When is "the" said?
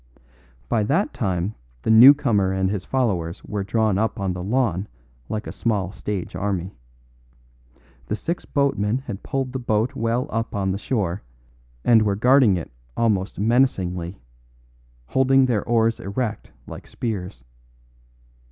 1.83-1.91, 4.33-4.41, 8.07-8.15, 9.53-9.59